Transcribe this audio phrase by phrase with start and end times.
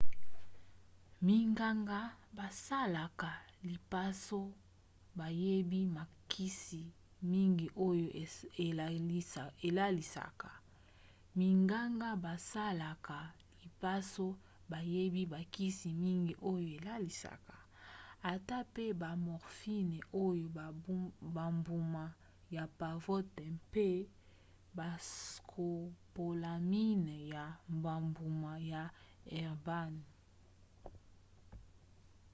[1.27, 2.01] minganga
[2.37, 3.31] basalaka
[3.69, 4.41] lipaso
[5.17, 6.81] bayebi bakisi
[7.31, 7.67] mingi
[16.51, 17.55] oyo elalisaka
[18.33, 20.65] ata pe ba morphine oyo na
[21.35, 22.05] bambuma
[22.55, 23.87] ya pavot mpe
[24.77, 27.43] bascopolamine ya
[27.83, 28.83] bambuma ya
[29.31, 30.03] herbane